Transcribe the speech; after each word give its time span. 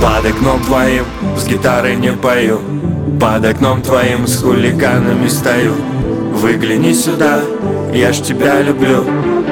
Под 0.00 0.24
окном 0.24 0.62
твоим 0.64 1.04
с 1.36 1.46
гитарой 1.46 1.96
не 1.96 2.12
пою. 2.12 2.60
Под 3.20 3.44
окном 3.44 3.82
твоим 3.82 4.26
с 4.28 4.40
хулиганами 4.40 5.28
стою. 5.28 5.74
Выгляни 6.34 6.92
сюда, 6.92 7.40
я 7.92 8.12
ж 8.12 8.18
тебя 8.20 8.62
люблю. 8.62 9.04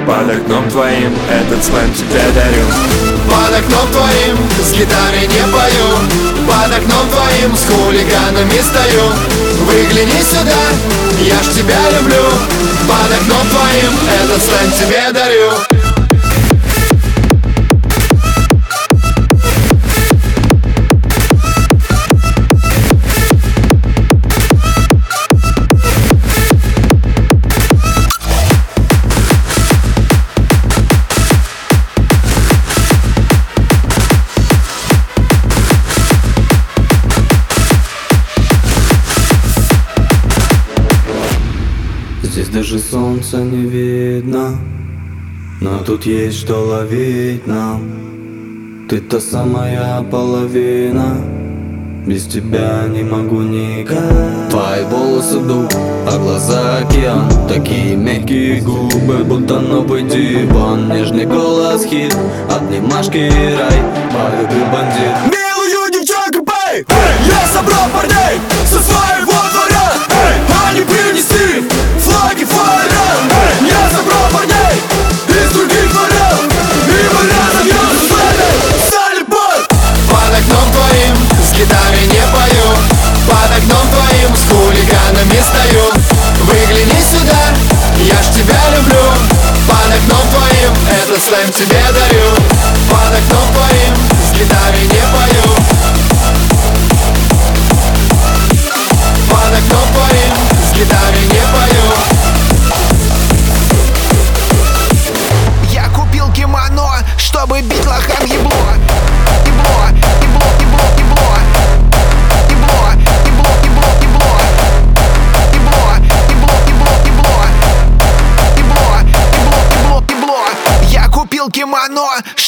Под 0.06 0.30
окном 0.30 0.68
твоим 0.70 1.12
этот 1.29 1.64
слэм 1.64 1.93
тебе 1.94 2.22
дарю. 2.32 2.64
Под 3.29 3.58
окном 3.58 3.88
твоим 3.90 4.36
с 4.62 4.72
гитарой 4.72 5.26
не 5.26 5.52
пою. 5.52 5.88
Под 6.46 6.78
окном 6.78 7.06
твоим 7.10 7.56
с 7.56 7.64
хулиганами 7.66 8.60
стою. 8.62 9.02
Выгляни 9.66 10.22
сюда, 10.22 10.63
я 11.22 11.43
ж 11.43 11.57
тебя 11.57 11.90
люблю. 11.90 12.22
Под 12.86 13.10
окном 13.18 13.46
твоим 13.50 13.93
этот 14.22 14.43
слэм 14.43 14.71
тебе 14.79 15.13
дарю 15.13 15.75
даже 42.56 42.78
солнца 42.78 43.36
не 43.36 43.68
видно 43.68 44.58
Но 45.60 45.78
тут 45.84 46.06
есть 46.06 46.38
что 46.38 46.54
ловить 46.54 47.46
нам. 47.46 48.86
Ты 48.88 49.00
та 49.00 49.20
самая 49.20 50.02
половина 50.04 51.18
Без 52.06 52.24
тебя 52.24 52.84
не 52.88 53.02
могу 53.02 53.42
никак. 53.42 54.48
Твои 54.48 54.84
волосы 54.84 55.38
дух, 55.40 55.68
а 56.10 56.18
глаза 56.18 56.78
океан. 56.78 57.28
Такие 57.46 57.94
мягкие 57.94 58.62
губы, 58.62 59.22
будто 59.24 59.60
новый 59.60 60.04
диван. 60.04 60.88
Нежный 60.88 61.26
голос 61.26 61.84
хит, 61.84 62.16
обнимашки 62.50 63.18
и 63.18 63.54
рай. 63.54 63.78
Полюби 64.14 64.64
бандит. 64.72 65.14
Милую 65.26 65.92
девчонку, 65.92 66.42
бей! 66.42 66.86
Я 67.28 67.46
собрал 67.48 67.86
парней 67.92 68.41
со 68.64 68.80
своего 68.80 69.35
этот 91.58 91.85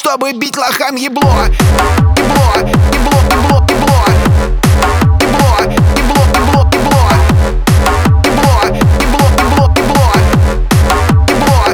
чтобы 0.09 0.33
бить 0.33 0.57
лохам 0.57 0.97
ебло. 0.97 1.21
Ебло, 2.17 2.55
ебло, 2.57 3.21
ебло, 3.31 3.63
ебло. 3.69 4.07
Ебло, 5.21 5.53
ебло, 5.61 6.21
ебло, 6.35 6.63
ебло. 6.73 7.03
Ебло, 8.25 8.57
ебло, 9.05 9.67
ебло, 9.77 10.07
ебло. 11.29 11.69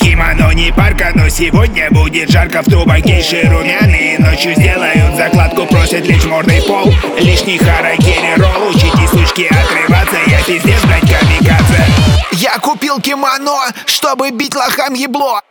Кимоно 0.00 0.52
не 0.52 0.72
парка, 0.72 1.12
но 1.14 1.28
сегодня 1.28 1.90
будет 1.90 2.30
жарко. 2.30 2.62
В 2.62 2.70
тубакейши 2.70 3.42
румяные 3.42 4.18
ночью 4.18 4.54
сделают 4.54 5.14
закладку 5.14 5.66
Просят 5.66 6.06
лишь 6.06 6.24
мордой 6.24 6.62
пол. 6.62 6.90
Лишний 7.18 7.58
харакири 7.58 8.34
ролл 8.38 8.70
Учите, 8.70 9.06
сучки, 9.10 9.46
отрываться. 9.50 10.16
Я 10.26 10.42
пиздец, 10.42 10.82
блять, 10.86 11.02
камикадзе. 11.02 11.84
Я 12.32 12.58
купил 12.58 12.98
кимоно, 12.98 13.60
чтобы 13.84 14.30
бить 14.30 14.54
лохам 14.54 14.94
ебло. 14.94 15.41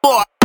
О, 0.00 0.06
о, 0.06 0.10
о, 0.10 0.22
о, 0.22 0.22
о, 0.22 0.37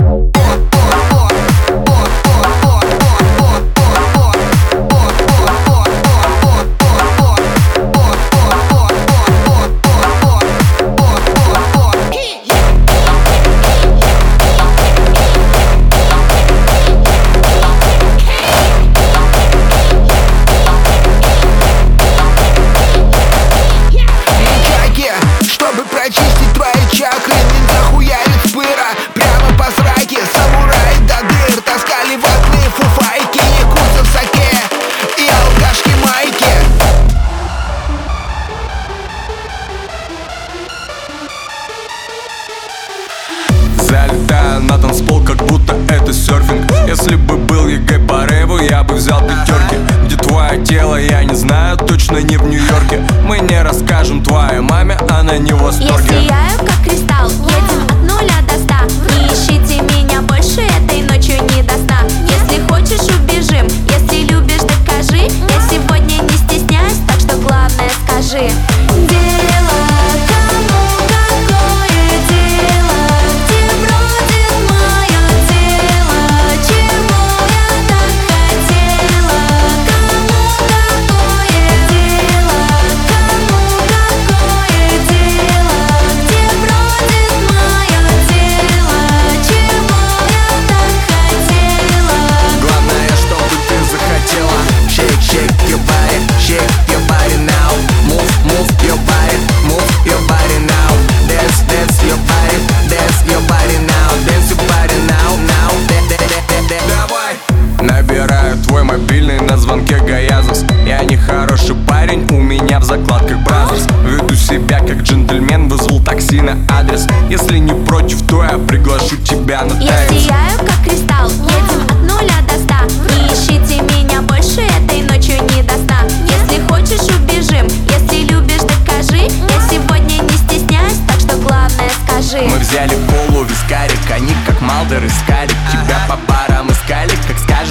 тебя 119.53 119.63
на 119.63 119.73
Я 119.81 120.07
танец 120.07 120.23
сияю, 120.23 120.57
как 120.59 120.83
кристалл 120.83 121.29
Едем 121.29 121.81
от 121.87 121.99
нуля 122.01 122.41
до 122.47 122.55
ста. 122.59 122.85
Не 123.09 123.27
ищите 123.27 123.81
меня 123.81 124.21
больше 124.21 124.61
этой 124.61 125.01
ночью 125.03 125.35
не 125.51 125.61
до 125.63 125.73
сна. 125.75 126.01
Если 126.27 126.61
хочешь, 126.67 127.07
убежим 127.15 127.67
Если 127.89 128.25
любишь, 128.31 128.61
докажи. 128.61 129.23
Я 129.23 129.69
сегодня 129.69 130.23
не 130.23 130.37
стесняюсь, 130.37 130.97
так 131.07 131.19
что 131.19 131.37
главное 131.37 131.91
скажи. 132.05 132.43
Мы 132.47 132.57
взяли 132.57 132.95
полу 133.07 133.43
вискарик, 133.43 133.99
они 134.11 134.33
как 134.45 134.59
Малдер 134.61 135.03
и 135.03 135.09
Скарик 135.09 135.57
Тебя 135.71 135.99
по 136.07 136.17
парам 136.27 136.53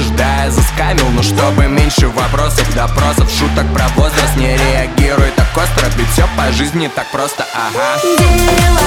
предупреждая 0.02 0.50
заскамил. 0.50 1.08
Но 1.11 1.23
чтобы 1.23 1.67
меньше 1.69 2.08
вопросов, 2.08 2.67
допросов, 2.75 3.31
шуток 3.31 3.67
про 3.73 3.88
возраст 3.96 4.37
Не 4.37 4.56
реагируй 4.56 5.31
так 5.37 5.46
остро, 5.56 5.88
ведь 5.96 6.08
все 6.11 6.26
по 6.37 6.50
жизни 6.52 6.90
так 6.94 7.11
просто, 7.11 7.46
ага. 7.55 8.00
Дело 8.19 8.81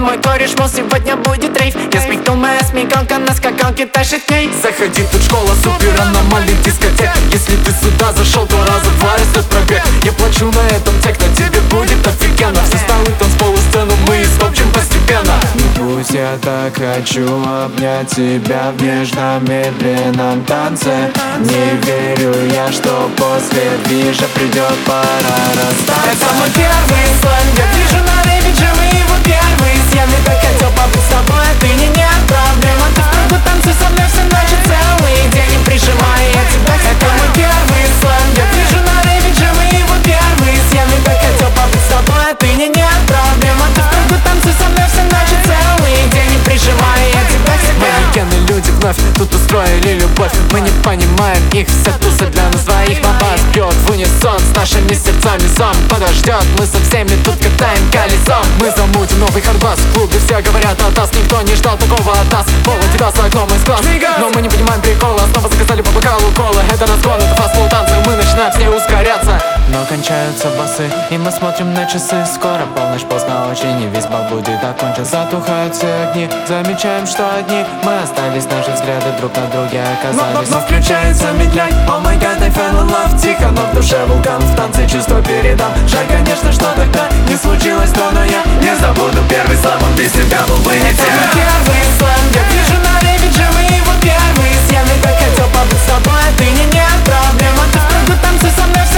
один 0.00 0.02
мой 0.02 0.18
кореш, 0.18 0.50
мол, 0.58 0.68
сегодня 0.68 1.16
будет 1.16 1.58
рейв. 1.60 1.74
Я 1.92 2.00
смекнул, 2.00 2.36
моя 2.36 2.60
смекалка 2.60 3.18
на 3.18 3.34
скакалке 3.34 3.86
тащит 3.86 4.28
ней 4.30 4.50
Заходи, 4.62 5.02
тут 5.12 5.22
школа 5.22 5.52
супер 5.62 5.92
аномалий 6.00 6.56
дискотек. 6.64 7.10
Если 7.32 7.56
ты 7.56 7.72
сюда 7.72 8.12
зашел, 8.12 8.46
то 8.46 8.56
раза 8.58 8.90
два 8.98 9.14
растет 9.14 9.44
пробег. 9.50 9.82
Я 10.04 10.12
плачу 10.12 10.50
на 10.52 10.76
этом 10.76 10.94
техно, 11.02 11.26
тебе 11.36 11.60
будет 11.70 12.06
офигенно. 12.06 12.62
Все 12.64 12.78
столы, 12.78 13.12
танцполы, 13.18 13.58
сцену 13.70 13.92
мы 14.06 14.22
истопчем 14.22 14.70
постепенно. 14.72 15.34
Пусть 15.76 16.10
я 16.10 16.38
так 16.42 16.74
хочу 16.74 17.26
обнять 17.44 18.08
тебя 18.08 18.72
в 18.76 18.82
нежном 18.82 19.44
медленном 19.44 20.44
танце. 20.44 21.10
Не 21.40 21.76
верю 21.84 22.34
я, 22.52 22.72
что 22.72 23.10
после 23.16 23.70
движа 23.84 24.26
придет 24.34 24.76
пора 24.86 25.38
расстаться. 25.56 26.10
Это 26.12 26.34
мой 26.38 26.50
первый 26.50 27.06
слэм, 27.20 27.46
я 27.56 27.66
вижу 27.76 28.04
на 28.04 28.30
рейвидже 28.30 28.66
мы 28.76 28.89
первые 29.30 29.76
стены 29.88 30.16
Так 30.24 30.40
хотел 30.42 30.70
побыть 30.70 31.04
с 31.06 31.10
тобой, 31.14 31.38
а 31.38 31.54
ты 31.60 31.68
не 31.68 31.88
нет 31.88 32.20
проблема 32.26 32.86
Ты 32.94 33.02
в 33.02 33.10
кругу 33.14 33.36
со 33.78 33.86
мной 33.90 34.06
всю 34.10 34.24
ночь 34.26 34.54
и 34.54 34.58
целый 34.66 35.18
день 35.30 35.54
И 35.54 35.58
прижимаю 35.64 36.26
я 36.34 36.42
тебя 36.50 36.74
к 36.74 36.82
себе 36.82 36.98
Это 36.98 37.06
мой 37.06 37.30
первый 37.34 37.80
я 38.36 38.46
вижу 38.52 38.78
на 38.82 39.02
рейвидже 39.02 39.48
мы 39.56 39.64
его 39.78 39.94
первые 40.02 40.56
стены 40.68 40.96
Так 41.04 41.18
хотел 41.20 41.50
побыть 41.50 41.80
с 41.80 41.92
тобой, 41.92 42.24
а 42.30 42.34
ты 42.34 42.48
не 42.54 42.68
нет 42.68 43.00
проблема 43.06 43.66
Ты 43.74 43.79
вновь 48.90 49.14
тут 49.16 49.34
устроили 49.34 50.00
любовь. 50.00 50.32
Мы 50.52 50.60
не 50.60 50.70
понимаем 50.82 51.42
их, 51.52 51.68
вся 51.68 51.92
туса 51.98 52.26
для 52.26 52.48
нас 52.50 52.64
двоих 52.64 53.00
Бабас 53.02 53.40
бьет 53.52 53.74
в 53.86 53.90
унисон 53.90 54.38
с 54.38 54.56
нашими 54.56 54.94
сердцами 54.94 55.46
Зом. 55.56 55.74
Подождет, 55.88 56.44
мы 56.58 56.66
со 56.66 56.80
всеми 56.80 57.16
тут 57.24 57.36
катаем 57.36 57.90
колесом. 57.90 58.44
Мы 58.60 58.70
замутим 58.70 59.20
новый 59.20 59.42
хардбас 59.42 59.78
в 59.78 59.94
клубе 59.94 60.18
Все 60.24 60.40
говорят 60.40 60.80
от 60.82 60.96
нас, 60.96 61.10
никто 61.12 61.40
не 61.42 61.54
ждал 61.54 61.76
такого 61.76 62.12
от 62.12 62.32
нас 62.32 62.46
басы, 70.58 70.90
и 71.10 71.18
мы 71.18 71.30
смотрим 71.30 71.72
на 71.74 71.86
часы. 71.86 72.24
Скоро 72.34 72.66
полночь, 72.76 73.02
поздно 73.02 73.48
очень, 73.50 73.82
и 73.82 73.86
весь 73.88 74.06
бал 74.06 74.22
будет 74.30 74.62
окончен 74.62 75.04
Затухают 75.04 75.74
все 75.74 75.88
огни, 76.08 76.28
замечаем, 76.46 77.06
что 77.06 77.28
одни 77.34 77.64
Мы 77.82 77.98
остались, 78.02 78.44
наши 78.44 78.70
взгляды 78.72 79.12
друг 79.18 79.32
на 79.36 79.46
друге 79.48 79.82
оказались. 79.82 80.50
Но, 80.50 80.60
включается 80.60 81.32
медляк, 81.32 81.72
о 81.88 81.98
май 82.00 82.16
гад, 82.18 82.40
I 82.42 82.50
fell 82.50 82.80
in 82.82 82.88
love. 82.88 83.20
Тихо, 83.20 83.50
но 83.50 83.62
в 83.62 83.74
душе 83.74 84.04
вулкан, 84.06 84.40
в 84.40 84.56
танце 84.56 84.88
чувство 84.88 85.22
передам. 85.22 85.72
Жаль, 85.86 86.06
конечно, 86.08 86.52
что 86.52 86.66
тогда 86.74 87.08
не 87.28 87.36
случилось 87.36 87.90
то, 87.90 88.10
но 88.12 88.24
я 88.24 88.42
не 88.60 88.74
забуду 88.76 89.22
первый 89.28 89.56
слэм 89.56 89.78
Он 89.82 89.94
без 89.96 90.10
тебя 90.12 90.40
был 90.48 90.56
бы 90.58 90.72
не 90.74 90.92
тем 90.92 91.14
Первый 91.34 91.82
слэм, 91.98 92.24
я 92.34 92.42
вижу 92.50 92.76
на 92.82 93.00
рейвидже 93.00 93.44
мы 93.54 93.62
его 93.76 93.92
первые 94.02 94.54
стены 94.66 94.94
Так 95.02 95.14
хотел 95.14 95.46
побыть 95.46 95.78
с 95.78 95.86
тобой, 95.86 96.18
а 96.18 96.38
ты 96.38 96.44
не 96.44 96.64
нет 96.66 96.98
проблема 97.04 97.64
Ты 97.72 97.78
в 97.78 97.86
кругу 97.86 98.18
танцуй 98.22 98.50
со 98.50 98.66
мной 98.66 98.89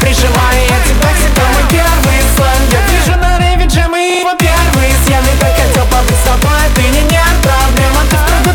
прижимаю 0.00 0.60
я 0.68 0.78
тебя 0.86 1.10
к 1.12 1.18
себе. 1.18 1.42
Мой 1.54 1.64
первый 1.70 2.18
я 2.70 2.80
вижу 2.86 3.18
на 3.18 3.38
рейвидже 3.38 3.86
мы 3.88 4.20
его 4.20 4.34
первые 4.34 4.92
стены 5.04 5.30
Так 5.40 5.54
хотел 5.56 5.84
побыть 5.86 6.16
с 6.16 6.28
тобой, 6.28 6.58
а 6.58 6.68
ты 6.74 6.82
не 6.82 7.02
нет 7.02 7.36
проблема. 7.42 8.02
Ты 8.10 8.16
в 8.16 8.24
кругу 8.26 8.52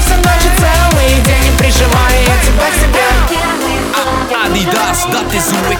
всю 0.00 0.16
ночь 0.16 0.46
и 0.46 0.52
целый 0.60 1.20
день. 1.22 1.46
И 1.46 1.70
я 2.26 2.36
тебя 2.44 2.68
к 2.70 2.86
Adidas, 4.44 5.06
dat 5.12 5.32
is 5.32 5.50
hoe 5.50 5.76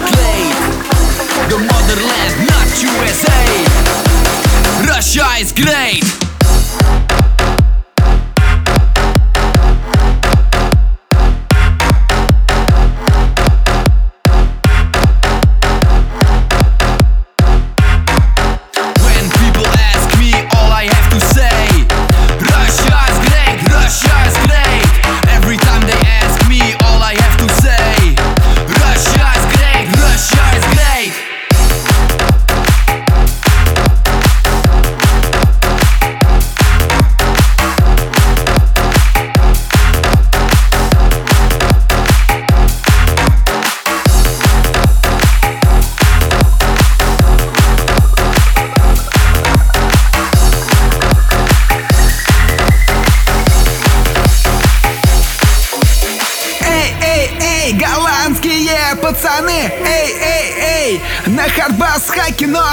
The 1.49 1.59
motherland, 1.59 2.35
not 2.51 2.69
USA. 2.83 3.39
Russia 4.89 5.27
is 5.41 5.53
great 5.53 6.26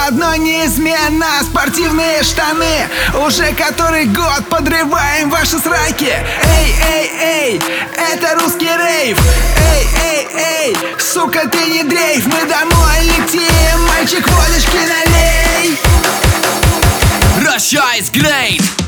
одно 0.06 0.34
неизменно. 0.36 1.26
Спортивные 1.42 2.22
штаны, 2.22 2.88
уже 3.26 3.52
который 3.54 4.06
год 4.06 4.44
подрываем 4.50 5.30
ваши 5.30 5.58
сраки. 5.58 6.12
Эй, 6.44 6.74
эй, 6.92 7.10
эй, 7.20 7.62
это 8.12 8.34
русский 8.40 8.66
рейв. 8.66 9.18
Эй, 9.58 9.88
эй, 10.02 10.28
эй, 10.34 10.76
сука, 10.98 11.48
ты 11.48 11.58
не 11.66 11.82
дрейф. 11.82 12.26
Мы 12.26 12.44
домой 12.44 13.00
летим, 13.02 13.86
мальчик, 13.88 14.26
водочки 14.28 14.76
налей. 14.76 15.78
Russia 17.46 17.82
is 17.98 18.10
great 18.10 18.83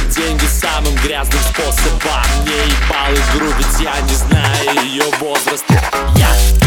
Делать 0.00 0.14
деньги 0.14 0.44
самым 0.46 0.94
грязным 0.96 1.40
способом. 1.42 2.22
Мне 2.42 2.54
ебал 2.54 3.12
игру, 3.34 3.48
ведь 3.58 3.80
я 3.80 4.00
не 4.00 4.14
знаю 4.14 4.86
ее 4.86 5.04
возраст. 5.18 5.64
Я 6.16 6.59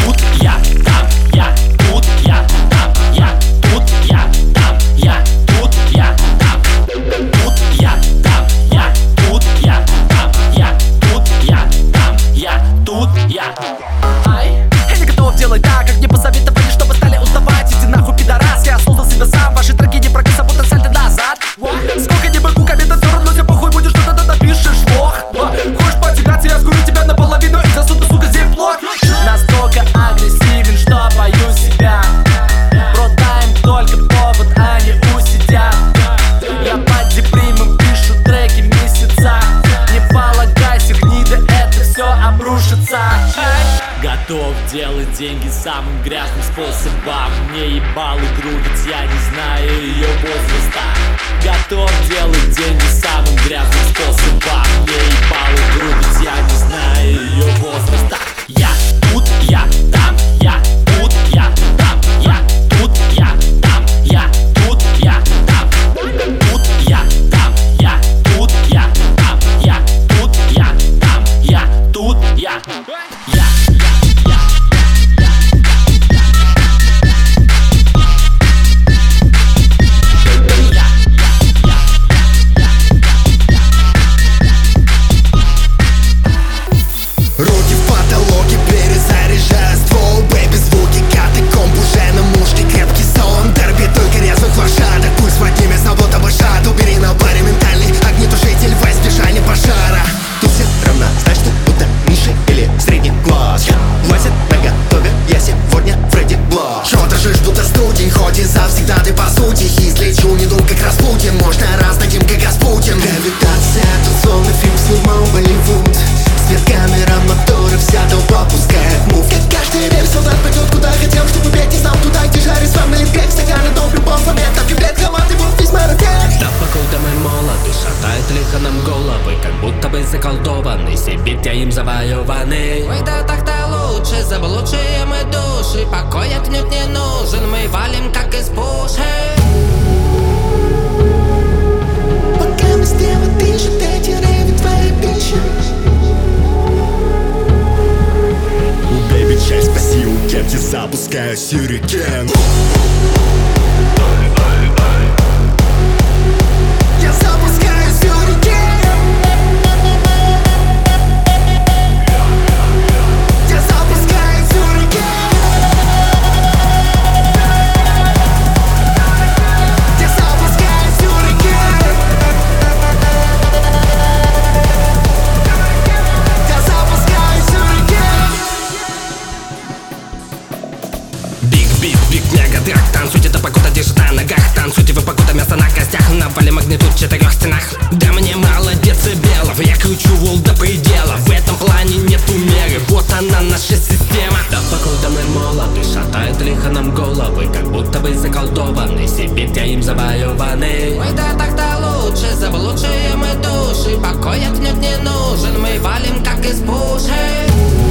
Ковали 186.33 186.49
магнитуд 186.49 186.89
в 186.89 186.97
четырех 186.97 187.31
стенах. 187.31 187.61
Да 187.91 188.11
мне 188.11 188.35
мало 188.35 188.73
децибелов 188.75 189.59
Я 189.59 189.75
кручу 189.75 190.09
вол 190.15 190.37
до 190.37 190.53
предела. 190.55 191.15
В 191.17 191.29
этом 191.29 191.55
плане 191.57 191.97
нету 191.97 192.33
меры 192.33 192.81
Вот 192.87 193.05
она 193.13 193.41
наша 193.41 193.75
система. 193.75 194.39
Да 194.49 194.59
покуда 194.71 195.09
мы 195.09 195.39
молоды 195.39 195.83
Шатают 195.83 196.41
лихо 196.41 196.69
нам 196.69 196.93
головы 196.95 197.47
Как 197.53 197.71
будто 197.71 197.99
бы 197.99 198.15
заколдованы. 198.15 199.07
Сибирь 199.07 199.51
я 199.55 199.65
им 199.65 199.83
завоеваны 199.83 200.95
Мы 200.97 201.11
да 201.13 201.33
так-то 201.37 202.03
лучше 202.03 202.35
Заблудшие 202.35 203.15
мы 203.15 203.27
души. 203.35 203.99
Покой 203.99 204.43
отнюдь 204.43 204.77
не 204.77 204.97
нужен 204.97 205.61
Мы 205.61 205.79
валим 205.81 206.23
как 206.23 206.43
из 206.45 206.61
пушек. 206.61 207.82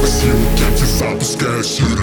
спасибо, 0.00 0.32
тем, 0.56 0.74
кто 0.74 0.86
запускает 0.86 1.66
сюда 1.66 2.02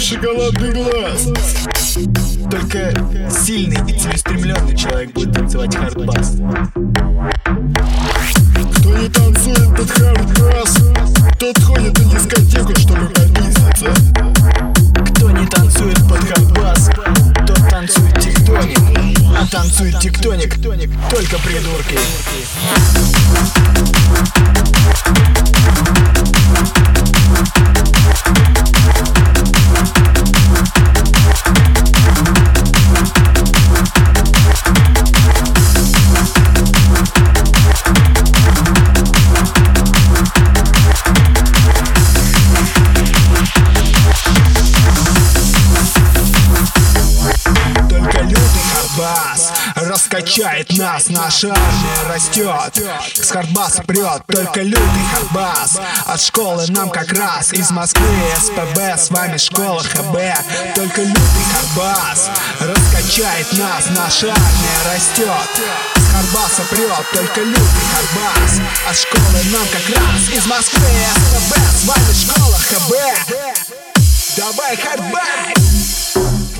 шоколадный 0.00 0.72
глаз. 0.72 1.28
раскачает 49.90 50.70
нас 50.78 51.08
Наша 51.08 51.48
армия 51.48 52.14
растет, 52.14 52.86
с 53.12 53.28
хардбаса 53.28 53.82
прет 53.82 54.22
Только 54.28 54.62
лютый 54.62 55.04
хардбас. 55.12 55.80
От 56.06 56.20
школы 56.20 56.64
нам 56.68 56.90
как 56.90 57.12
раз 57.12 57.52
Из 57.52 57.70
Москвы 57.72 58.06
СПБ, 58.40 58.78
с 58.96 59.10
вами 59.10 59.36
школа 59.36 59.82
ХБ. 59.82 60.16
Только 60.76 61.02
лютый 61.02 61.44
хардбас 61.52 62.30
раскачает 62.60 63.52
нас 63.54 63.86
Наша 63.90 64.28
армия 64.28 64.94
растет, 64.94 65.26
с 65.96 66.14
хардбаса 66.14 66.62
прет 66.70 67.06
Только 67.12 67.40
лютый 67.40 67.84
хардбас. 67.92 68.60
от 68.88 68.96
школы 68.96 69.42
нам 69.52 69.66
как 69.72 69.96
раз 69.96 70.28
Из 70.32 70.46
Москвы 70.46 70.86
СПБ, 71.16 71.56
с 71.58 71.84
вами 71.84 72.12
школа 72.14 72.58
ХБ. 72.58 72.94
Давай 74.36 74.76
хардбай, 74.76 75.54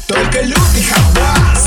только 0.08 0.40
лютый 0.40 0.82
харбас. 0.82 1.59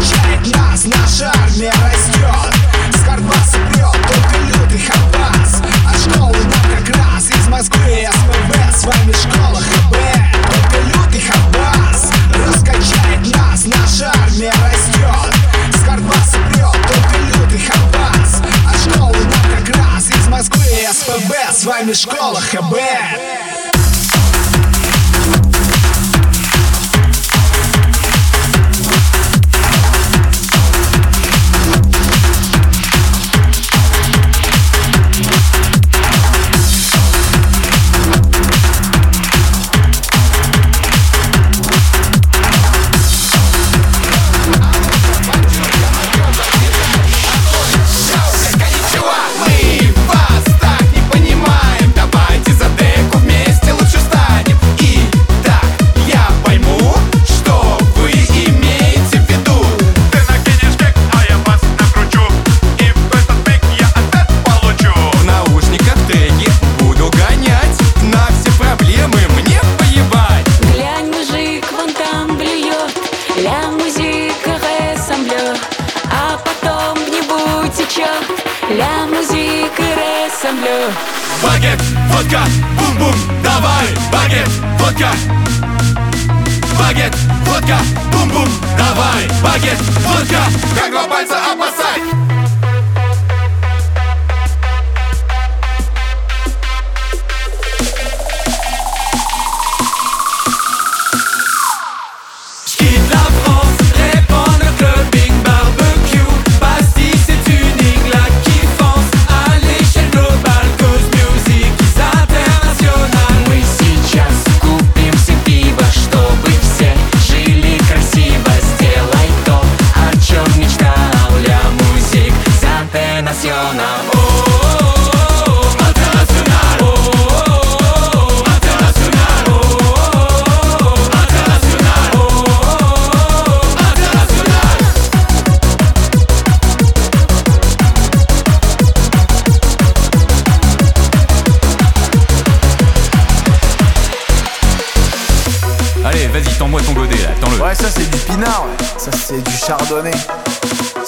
Встречает 0.00 0.54
нас, 0.54 0.84
наша 0.84 1.32
армия 1.42 1.72
растет. 1.72 2.54
С 2.94 3.04
Карбаса 3.04 3.58
прет 3.72 3.92
только 3.92 4.38
лютый 4.46 4.86
Хабас 4.86 5.62
А 5.86 5.98
школы 5.98 6.36
нам 6.36 6.84
как 6.84 6.96
раз. 6.96 7.28
Из 7.30 7.48
Москвы 7.48 8.06
СПБ 8.12 8.76
С 8.76 8.84
вами 8.84 9.12
школа 9.12 9.60
ХБ 9.60 9.96
Только 10.52 10.78
лютый 10.86 11.20
Хабас 11.20 12.12
Раскачает 12.46 13.36
нас, 13.36 13.64
наша 13.64 14.12
армия 14.22 14.52
растет. 14.52 15.34
С 15.74 15.84
Карбаса 15.84 16.38
прет 16.52 16.72
только 16.72 17.18
лютый 17.18 17.66
Хабас 17.66 18.42
А 18.66 18.90
школы 18.90 19.16
нам 19.16 19.64
как 19.64 19.76
раз. 19.76 20.08
Из 20.10 20.28
Москвы 20.28 20.64
СПБ 20.92 21.34
С 21.52 21.64
вами 21.64 21.92
школа 21.92 22.40
ХБ 22.40 23.77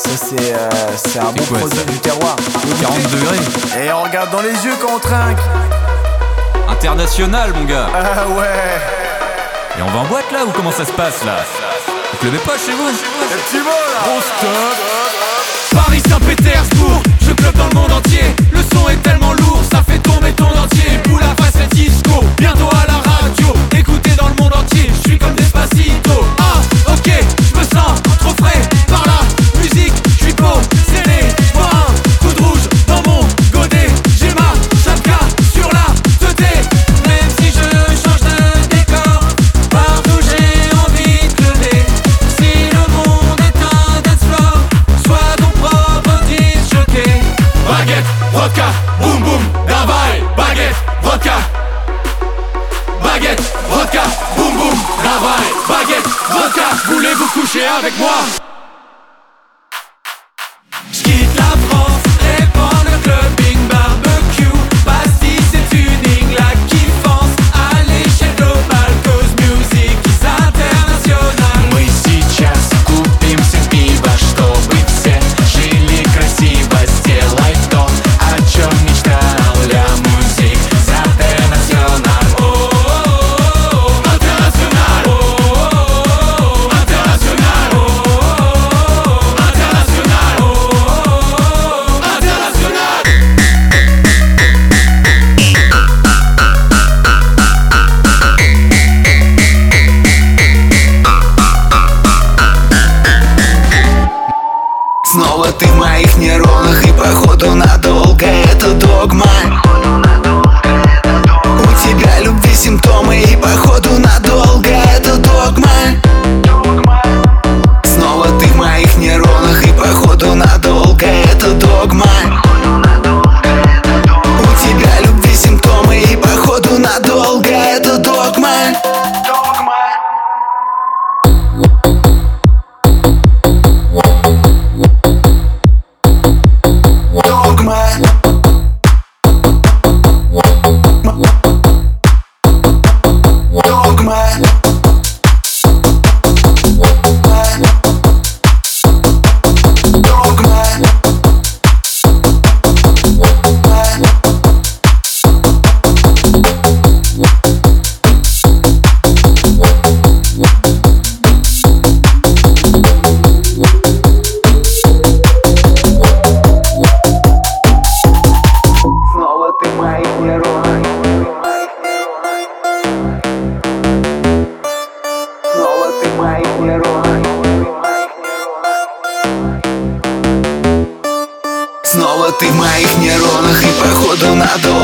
Ça, 0.03 0.11
c'est 0.17 0.55
euh, 0.55 1.21
un 1.21 1.31
bon 1.33 1.45
quoi, 1.45 1.69
du 1.69 1.99
terroir. 1.99 2.35
40 2.81 3.03
degrés. 3.11 3.85
Et 3.85 3.93
on 3.93 4.03
regarde 4.03 4.31
dans 4.31 4.41
les 4.41 4.53
yeux 4.65 4.73
quand 4.81 4.95
on 4.97 4.99
trinque. 4.99 5.39
International, 6.71 7.53
mon 7.55 7.65
gars. 7.65 7.87
Ah 7.95 8.27
ouais. 8.29 9.79
Et 9.79 9.83
on 9.83 9.91
va 9.91 9.99
en 9.99 10.05
boîte 10.07 10.33
là 10.33 10.47
ou 10.47 10.53
comment 10.53 10.73
ça 10.73 10.87
se 10.87 10.93
passe 10.93 11.23
là? 11.27 11.45
Vous 12.13 12.17
pleuvez 12.17 12.39
pas 12.39 12.57
chez 12.57 12.73
vous? 12.73 12.87
Le 12.89 13.37
petit 13.37 13.59
mot 13.59 13.69
là. 13.69 14.01
Stop. 14.39 15.85
Paris 15.85 16.03
Saint-Pétersbourg, 16.09 17.03
je 17.21 17.33
club 17.33 17.55
dans 17.57 17.69
le 17.69 17.75
monde 17.75 17.93
entier. 17.93 18.25
Le 18.53 18.61
son 18.75 18.89
est 18.89 19.03
tellement 19.03 19.35
lourd, 19.35 19.61
ça 19.71 19.83
fait 19.87 19.99
tomber 19.99 20.33
ton 20.33 20.47
entier. 20.47 20.99
Boule 21.05 21.23
à 21.23 21.43
face 21.43 21.57
à 21.63 21.67
disco, 21.75 22.25
bientôt 22.39 22.71
à 22.73 22.87
la 22.87 22.99
radio. 23.11 23.55
Écoutez 23.77 24.13
dans 24.19 24.29
le 24.29 24.35
monde 24.43 24.55
entier, 24.57 24.91
je 24.95 25.11
suis 25.11 25.19
comme 25.19 25.35
Despacito. 25.35 26.25
Ah, 26.39 26.93
ok. 26.93 27.40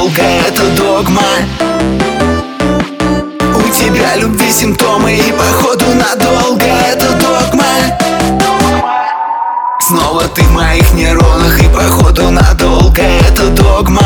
прогулка— 0.07 0.23
это 0.49 0.63
догма. 0.77 1.23
У 3.55 3.69
тебя 3.71 4.17
любви 4.17 4.51
симптомы 4.51 5.17
и 5.17 5.33
походу 5.33 5.87
надолго 5.95 6.65
это 6.65 7.13
догма. 7.13 7.65
Снова 9.81 10.25
ты 10.29 10.43
в 10.43 10.53
моих 10.53 10.93
нейронах 10.95 11.61
и 11.63 11.69
походу 11.69 12.31
надолго 12.31 13.03
это 13.03 13.49
догма. 13.49 14.06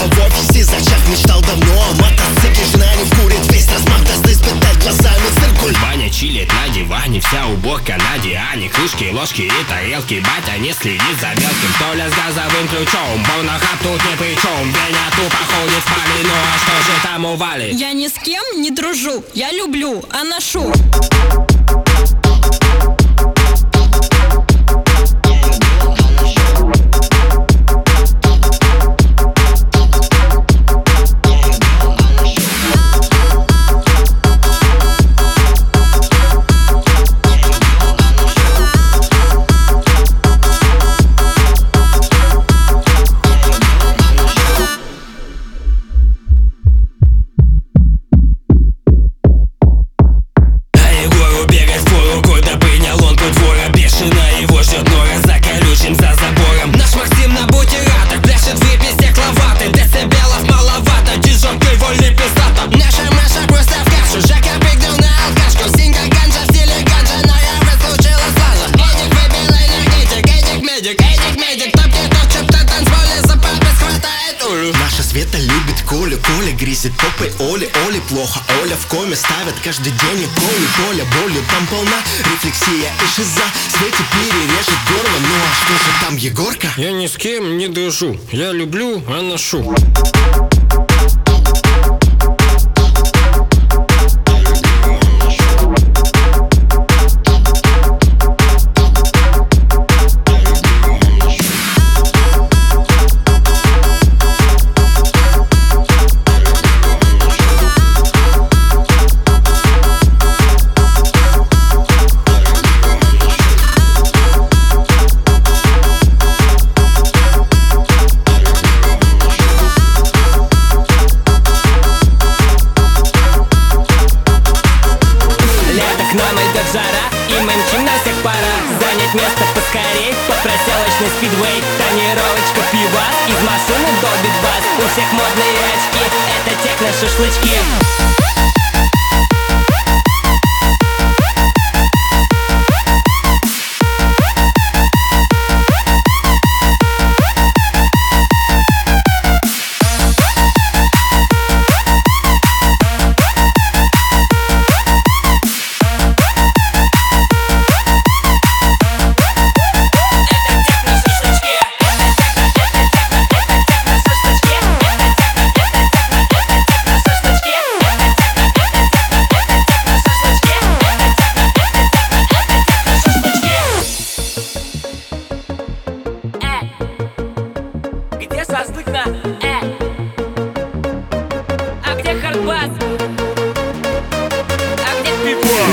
А 0.00 0.06
в 0.06 0.18
офисе 0.18 0.64
за 0.64 0.78
зачах 0.78 1.06
мечтал 1.08 1.42
давно. 1.42 1.74
О 1.74 1.92
мотоцикле 1.92 2.64
жена 2.72 2.86
не 2.94 3.10
курит 3.10 3.52
весь 3.52 3.68
размах. 3.68 4.02
Даст 4.04 4.26
испытать 4.26 4.78
глазами 4.78 5.28
циркуль. 5.38 5.76
Ваня 5.82 6.08
чилит 6.08 6.50
на 6.50 6.72
диване, 6.72 7.20
вся 7.20 7.46
уборка 7.46 7.98
на 7.98 8.18
диане. 8.22 8.70
Крышки, 8.70 9.10
ложки 9.12 9.42
и 9.42 9.64
тарелки, 9.68 10.22
батя 10.24 10.58
не 10.58 10.72
следит 10.72 11.20
за 11.20 11.28
мелким. 11.28 11.72
Толя 11.78 12.08
с 12.08 12.14
газовым 12.14 12.68
ключом, 12.68 13.24
порнохаб 13.28 13.78
тут 13.82 14.00
ни 14.10 14.16
при 14.16 14.34
чем 14.40 14.68
Меня 14.68 15.06
тупо 15.16 15.36
ходит 15.36 15.82
в 15.82 15.84
пали, 15.84 16.22
ну 16.22 16.34
а 16.34 16.58
что 16.58 16.92
же 16.92 17.00
там 17.02 17.24
ували? 17.26 17.70
Я 17.74 17.92
ни 17.92 18.08
с 18.08 18.14
кем 18.14 18.42
не 18.56 18.70
дружу, 18.70 19.22
я 19.34 19.52
люблю, 19.52 20.02
а 20.10 20.24
ношу. 20.24 20.72
ношу. 88.00 88.16
Я 88.32 88.52
люблю, 88.52 89.02
а 89.08 89.22
ношу. 89.22 89.74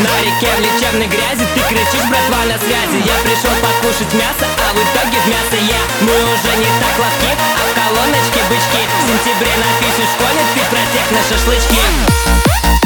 На 0.08 0.22
реке 0.22 0.50
в 0.56 0.60
лечебной 0.60 1.08
грязи. 1.08 1.46
Ты 1.54 1.62
кричишь, 1.68 2.08
братва, 2.08 2.46
на 2.48 2.58
связи. 2.64 3.04
Я 3.04 3.16
пришел 3.28 3.52
покушать 3.60 4.14
мясо, 4.14 4.48
а 4.48 4.74
в 4.74 4.80
итоге 4.80 5.20
в 5.20 5.28
мясо 5.28 5.58
я 5.60 5.82
Мы 6.02 6.16
уже 6.32 6.52
не 6.58 6.72
так 6.80 6.96
ловки, 6.98 7.32
а 7.36 7.64
в 7.68 7.72
колоночке 7.76 8.42
бычки. 8.50 8.82
В 8.88 9.08
сентябре 9.08 9.52
напишешь 9.60 10.08
в 10.08 10.14
школе 10.16 10.42
Ты 10.56 10.62
про 10.72 10.84
на 11.12 11.22
шашлычки 11.28 12.77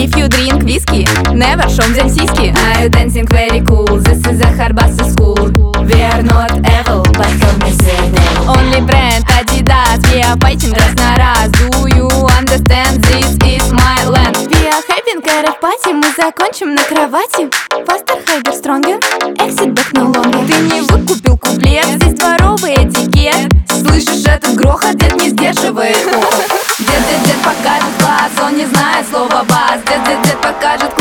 If 0.00 0.14
you 0.16 0.28
drink 0.28 0.62
whiskey, 0.62 1.04
never 1.34 1.68
show 1.68 1.88
them 1.96 2.08
сиськи 2.08 2.46
Are 2.64 2.82
you 2.82 2.88
dancing 2.88 3.26
very 3.26 3.60
cool? 3.68 3.98
This 4.06 4.20
is 4.30 4.40
a 4.48 4.50
Harbasa 4.58 5.04
school 5.12 5.42
We 5.88 5.98
are 6.10 6.22
not 6.22 6.52
evil, 6.74 7.02
but 7.18 7.32
come 7.40 7.60
is 7.70 7.80
Only 8.54 8.80
brand 8.88 9.22
Adidas 9.36 9.98
We 10.10 10.22
are 10.22 10.36
fighting 10.44 10.72
раз 10.78 10.94
на 11.02 11.10
раз 11.22 11.50
Do 11.60 11.68
you 11.98 12.08
understand? 12.38 12.92
This 13.10 13.30
is 13.54 13.64
my 13.72 13.98
land 14.14 14.36
We 14.52 14.60
are 14.74 14.84
having 14.92 15.20
a 15.48 15.52
party 15.64 15.92
Мы 16.00 16.08
закончим 16.16 16.74
на 16.76 16.82
кровати 16.84 17.42
Faster, 17.86 18.18
higher, 18.26 18.54
stronger 18.60 18.98
Exit 19.44 19.70
back 19.74 19.90
no 19.98 20.04
longer 20.14 20.46
Ты 20.46 20.56
не 20.72 20.80
выкупил 20.92 21.36
куплет 21.36 21.86
Здесь 21.96 22.14
дворовый 22.20 22.74
этикет 22.74 23.50
Слышишь 23.80 24.26
этот 24.26 24.54
грохот? 24.54 24.94
Дед 24.96 25.16
не 25.20 25.30
сдерживает 25.30 25.98
Дед, 26.86 27.02
дед, 27.08 27.20
дед, 27.26 27.38
пока 27.42 27.87
вас 29.44 29.82
Дед-дед-дед 29.84 30.40
покажет 30.40 30.97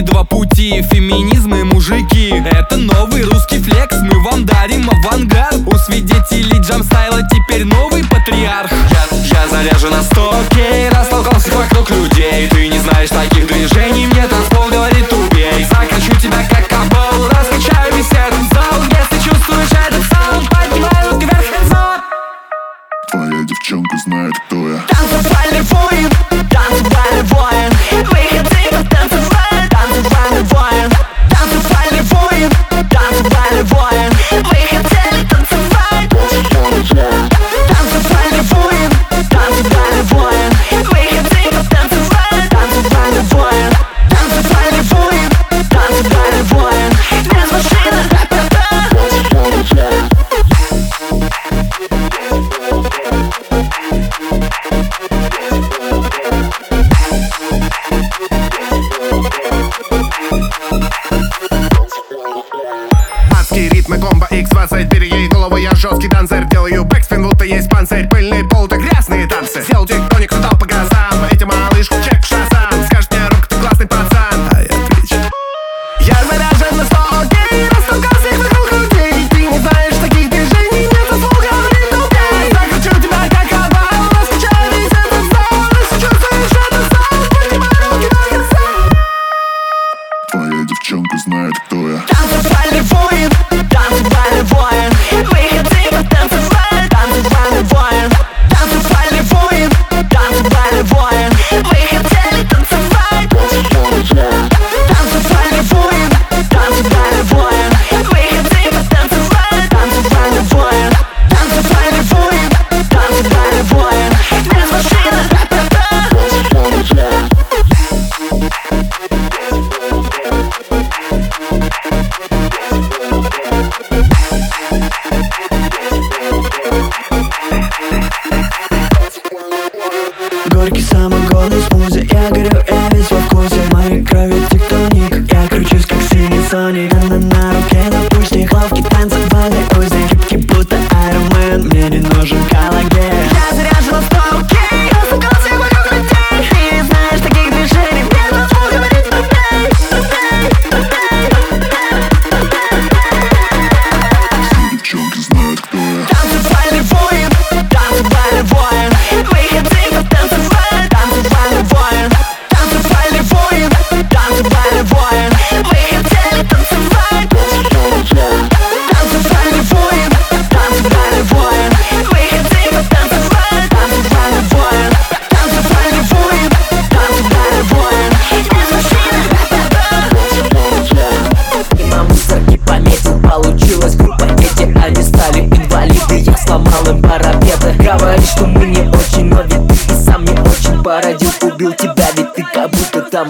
два 0.00 0.24
пути. 0.24 0.82
Феминизм 0.90 1.54
и 1.54 1.62
мужики. 1.62 2.32
Это 2.50 2.76
новый 2.76 3.22
русский 3.22 3.58
флекс. 3.58 3.96
Мы 4.00 4.22
вам 4.24 4.46
дарим 4.46 4.88
авангард. 4.90 5.58
У 5.66 5.74
свидетелей 5.76 6.60
джамстайла 6.60 7.20
теперь 7.30 7.64
новый 7.64 8.02
патриарх. 8.04 8.70
Я, 8.70 9.42
я 9.42 9.48
заряжен 9.48 9.90
на 9.90 10.02
сто 10.02 10.34
кей. 10.50 10.88
Растолкался 10.88 11.50
вокруг 11.52 11.90
людей. 11.90 12.48
Ты 12.48 12.68
не 12.68 12.78
знаешь 12.78 13.10
таких 13.10 13.46
движений. 13.46 13.81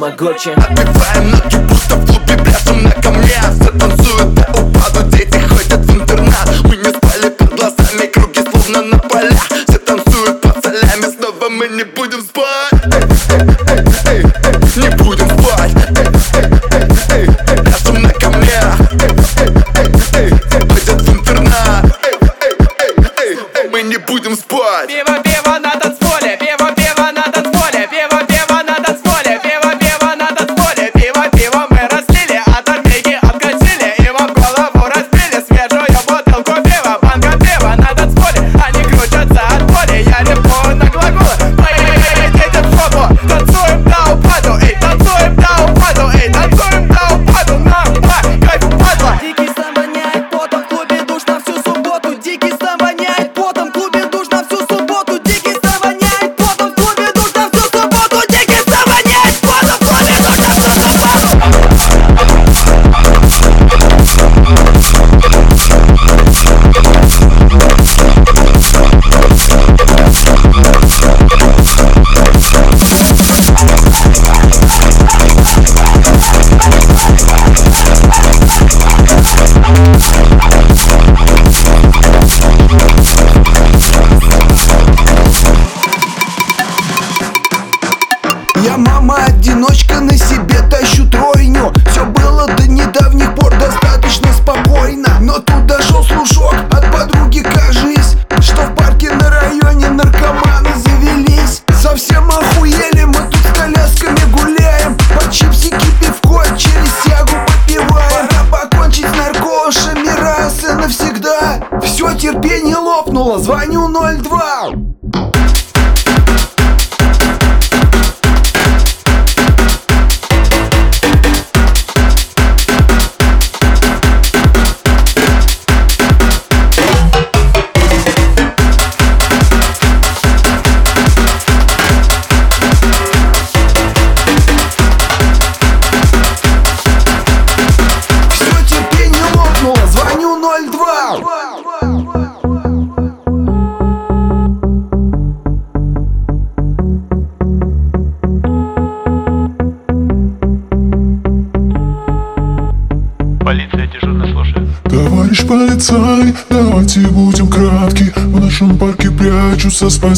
Yamaguchi. 0.02 0.50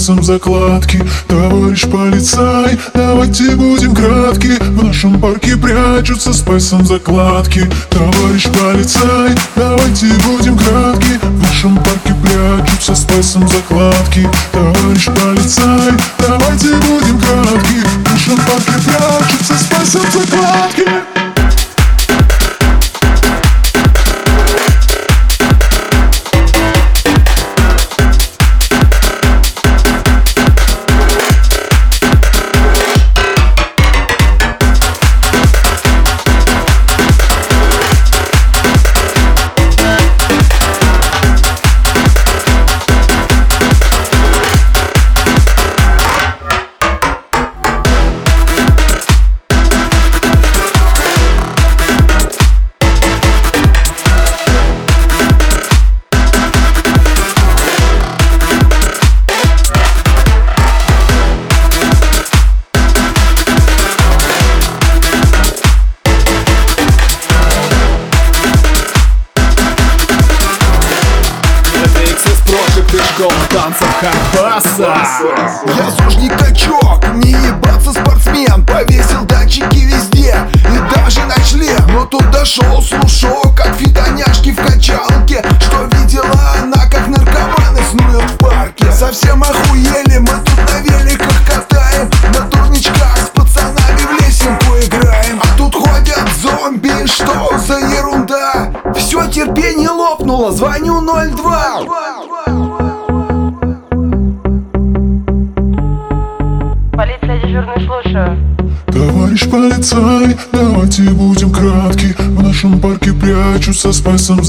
носом 0.09 0.22
закладки. 0.22 1.02
Товарищ 1.28 1.86
полицай, 1.90 2.78
давайте 2.92 3.57
будем 3.57 3.94
кратки. 3.94 4.52
В 4.61 4.84
нашем 4.84 5.18
парке 5.18 5.57
прячутся 5.57 6.32
с 6.32 6.40
пальцем 6.40 6.84
закладки. 6.84 7.70
Товарищ 7.88 8.44
полицай, 8.48 9.34
давайте 9.57 10.07
будем 10.26 10.59
кратки. 10.59 11.18
В 11.22 11.42
нашем 11.42 11.76
парке 11.76 12.14
прячутся 12.22 12.94
с 12.94 13.05
пальцем 13.05 13.48
закладки. 13.48 14.28
Товарищ 14.52 15.07
полицай, 15.07 15.92
давайте 16.18 16.74
будем 16.74 17.18
кратки. 17.18 17.80
В 18.05 18.12
нашем 18.12 18.36
парке 18.36 18.72
прячутся 18.84 19.55
с 19.55 19.64
пальцем 19.64 20.02
закладки. 20.12 21.13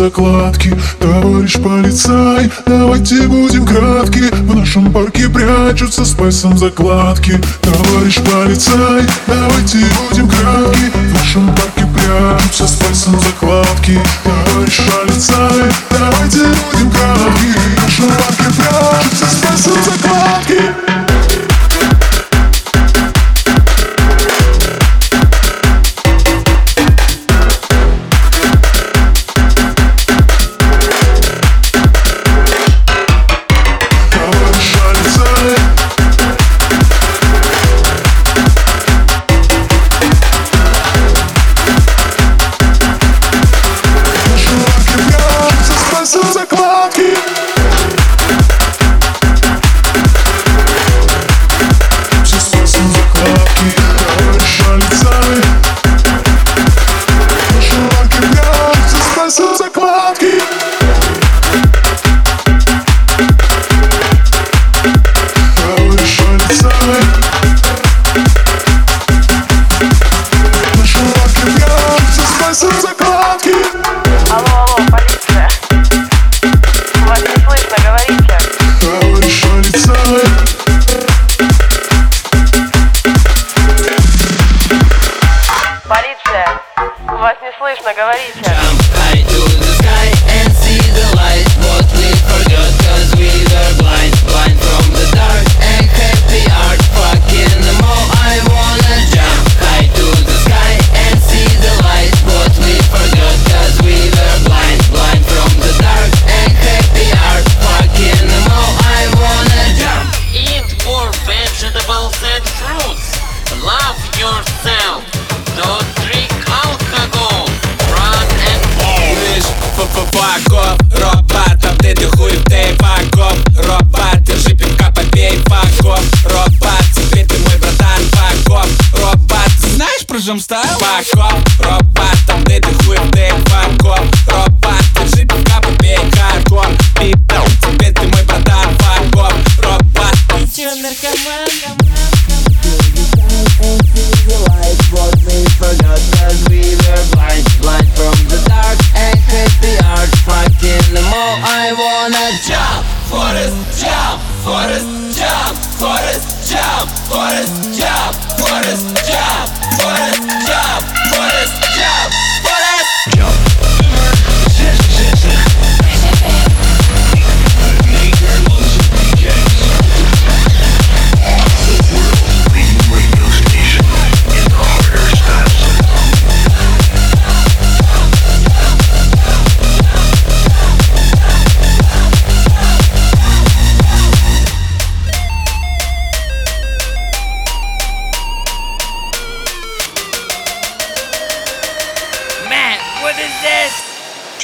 закладки. 0.05 0.71
Товарищ 0.99 1.57
полицай, 1.63 2.51
давайте 2.67 3.27
будем 3.27 3.65
кратки. 3.65 4.29
В 4.31 4.55
нашем 4.55 4.91
парке 4.93 5.27
прячутся 5.29 6.05
с 6.05 6.11
пальцем 6.11 6.55
закладки. 6.57 7.41
Товарищ 7.61 8.17
полицай, 8.17 9.03
давайте 9.25 9.79
будем 10.09 10.27
кратки. 10.27 10.91
В 10.93 11.13
нашем 11.13 11.47
парке 11.47 11.87
прячутся 11.95 12.67
с 12.67 12.71
пальцем 12.73 13.19
закладки. 13.19 13.99
Товарищ 14.23 14.79
полицай, 14.91 15.73
давайте 15.89 16.39
будем 16.71 16.91
кратки. 16.91 17.49
В 17.55 17.83
нашем 17.83 18.09
парке 18.09 18.43
прячутся 18.57 19.25
с 19.25 19.35
пальцем 19.41 19.73
закладки. 19.85 20.74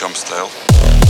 jump 0.02 0.16
style. 0.18 1.01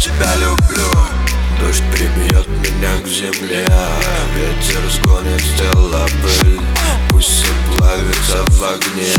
тебя 0.00 0.34
люблю. 0.36 0.88
Дождь 1.60 1.82
прибьет 1.92 2.48
меня 2.48 2.98
к 3.02 3.06
земле 3.06 3.66
Ветер 4.34 4.90
сгонит 4.90 5.40
с 5.40 5.58
тела 5.58 6.06
пыль. 6.22 6.60
Пусть 7.10 7.28
все 7.28 7.52
плавится 7.76 8.42
в 8.46 8.64
огне. 8.64 9.12